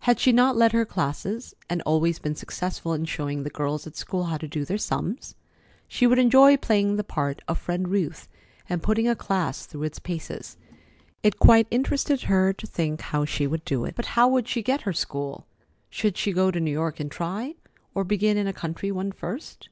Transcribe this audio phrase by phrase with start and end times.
[0.00, 3.96] Had she not led her classes, and always been successful in showing the girls at
[3.96, 5.34] school how to do their sums?
[5.88, 8.28] She would enjoy playing the part of Friend Ruth,
[8.68, 10.58] and putting a class through its paces.
[11.22, 13.94] It quite interested her to think how she would do it.
[13.94, 15.46] But how would she get her school?
[15.88, 17.54] Should she go to New York and try,
[17.94, 19.70] or begin in a country one first?